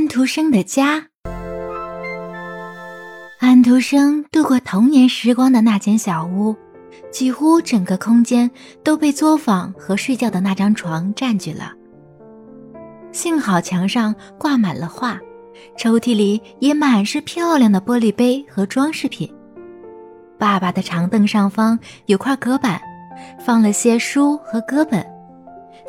[0.00, 1.06] 安徒生的家。
[3.38, 6.56] 安徒生度过童年时光的那间小屋，
[7.12, 8.50] 几乎整个空间
[8.82, 11.74] 都被作坊和睡觉的那张床占据了。
[13.12, 15.20] 幸好墙上挂满了画，
[15.76, 19.30] 抽屉里也满是漂亮的玻璃杯和装饰品。
[20.38, 22.80] 爸爸的长凳上方有块隔板，
[23.38, 25.06] 放了些书和歌本。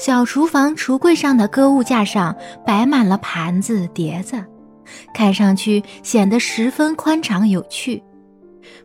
[0.01, 4.43] 小厨房橱柜上的搁物架上摆满了盘子、碟子，
[5.13, 8.01] 看上去显得十分宽敞有趣。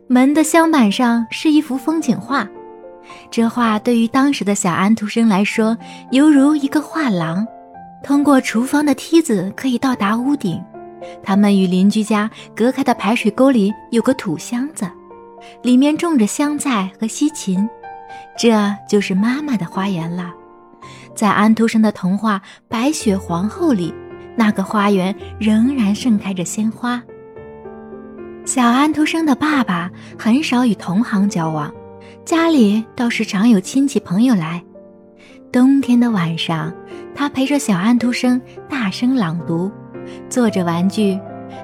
[0.05, 2.47] 门的镶板上是一幅风景画，
[3.31, 5.75] 这画对于当时的小安徒生来说，
[6.11, 7.43] 犹如一个画廊。
[8.03, 10.63] 通过厨房的梯子可以到达屋顶。
[11.23, 14.87] 他们与邻居家隔开的排水沟里有个土箱子。
[15.63, 17.67] 里面种着香菜和西芹，
[18.37, 20.31] 这就是妈妈的花园了。
[21.17, 23.91] 在安徒生的童话《白雪皇后》里，
[24.35, 27.01] 那个花园仍然盛开着鲜花。
[28.45, 31.73] 小安徒生的爸爸很少与同行交往，
[32.23, 34.63] 家里倒是常有亲戚朋友来。
[35.51, 36.71] 冬天的晚上，
[37.15, 39.71] 他陪着小安徒生大声朗读，
[40.29, 41.19] 做着玩具；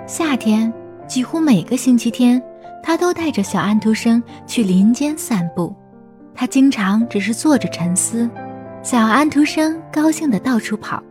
[0.08, 0.74] 夏天，
[1.08, 2.42] 几乎每个星期天。
[2.82, 5.74] 他都带着小安徒生去林间散步，
[6.34, 8.28] 他经常只是坐着沉思。
[8.84, 11.02] 小安徒生高兴地到处跑，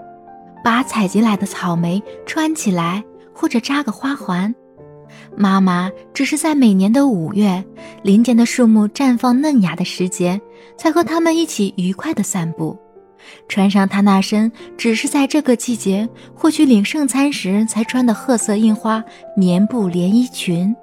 [0.62, 4.54] 把采集来的草莓穿起来或者扎个花环。
[5.38, 7.64] 妈妈只是在每年的五月，
[8.02, 10.38] 林间的树木绽放嫩芽的时节，
[10.76, 12.76] 才和他们一起愉快地散步，
[13.48, 19.02] 穿上他那身只是在这个季节或去领圣餐时才穿的褐色印花
[19.34, 20.76] 棉布连衣裙。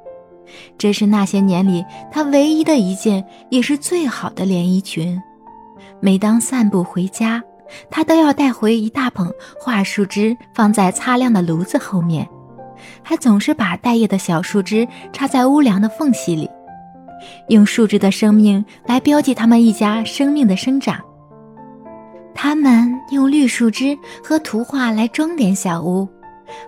[0.76, 5.22] 这是那些年里他唯一的一件，也是最好的连衣裙。
[6.02, 7.44] 每当散步回家，
[7.90, 12.28] 他都要带回一大捧桦树枝，放在擦亮的炉子后面，
[13.04, 16.50] 还总是把带叶的小树枝插在屋梁的缝隙里，
[17.50, 21.00] 用树枝的生命来标记他们一家生命的生长。
[22.34, 26.08] 他们用绿树枝和图画来装点小屋。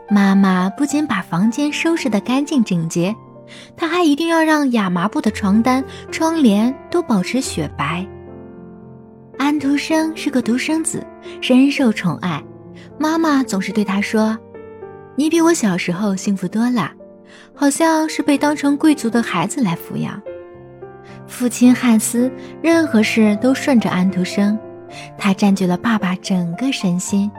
[0.09, 3.15] 妈妈不仅把房间收拾得干净整洁。
[3.75, 8.05] 他还一定要让亚麻布的床单、窗帘都保持雪白。
[9.61, 11.05] 安徒生是个独生子，
[11.39, 12.43] 深受宠爱。
[12.97, 14.35] 妈妈总是对他说
[15.15, 16.91] ：“你比我小时候幸福多了，
[17.53, 20.19] 好像是被当成贵族的孩子来抚养。”
[21.29, 24.57] 父亲汉斯任何事都顺着安徒生，
[25.15, 27.29] 他占据了爸爸整个身心，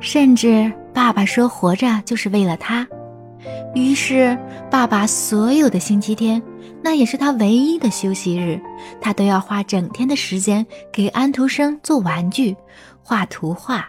[0.00, 2.84] 甚至爸爸说活着就是为了他。
[3.74, 4.38] 于是，
[4.70, 6.42] 爸爸所有的星期天，
[6.82, 8.60] 那也是他唯一的休息日，
[9.00, 12.56] 他都要花整天的时间给安徒生做玩具、
[13.02, 13.88] 画图画。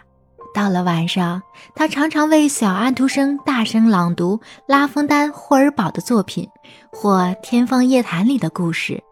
[0.54, 1.42] 到了晚上，
[1.74, 6.48] 他常常为小安徒生大声朗读拉封丹·霍尔堡的作品，
[6.92, 9.02] 或《天方夜谭》里的故事。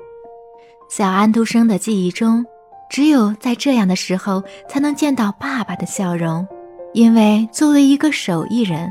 [0.88, 2.46] 小安徒生的记忆中，
[2.88, 6.46] 只有在这样的时候才能见到爸爸的笑容，
[6.92, 8.88] 因为作为一个手艺人。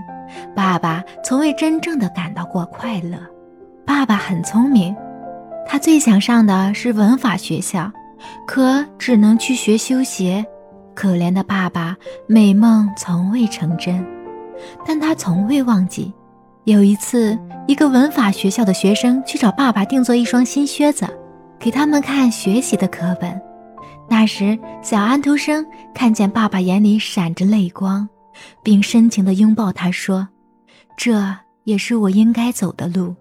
[0.56, 3.18] 爸爸从未真正的感到过快乐。
[3.86, 4.96] 爸爸很聪明，
[5.68, 7.92] 他最想上的是文法学校，
[8.48, 10.46] 可只能去学修鞋。
[10.94, 11.96] 可怜的爸爸，
[12.28, 14.06] 美梦从未成真。
[14.86, 16.14] 但他从未忘记，
[16.66, 21.08] 有一次，一个文法学校的学生去找爸爸定做一双新靴子，
[21.58, 23.42] 给他们看学习的课本。
[24.10, 28.08] 那时，小安徒生看见爸爸眼里闪着泪光。
[28.64, 30.28] 并深情地拥抱他，说
[30.98, 33.16] ：“这也是我应该走的路。”